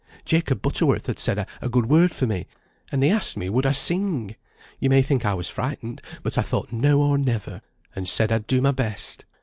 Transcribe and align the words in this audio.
Jacob 0.25 0.63
Butterworth 0.63 1.05
had 1.05 1.19
said 1.19 1.45
a 1.61 1.69
good 1.69 1.85
word 1.85 2.11
for 2.11 2.25
me, 2.25 2.47
and 2.91 3.03
they 3.03 3.11
asked 3.11 3.37
me 3.37 3.51
would 3.51 3.67
I 3.67 3.71
sing? 3.71 4.35
You 4.79 4.89
may 4.89 5.03
think 5.03 5.27
I 5.27 5.35
was 5.35 5.47
frightened, 5.47 6.01
but 6.23 6.39
I 6.39 6.41
thought 6.41 6.73
now 6.73 6.97
or 6.97 7.19
never, 7.19 7.61
and 7.95 8.09
said 8.09 8.31
I'd 8.31 8.47
do 8.47 8.61
my 8.63 8.71
best. 8.71 9.25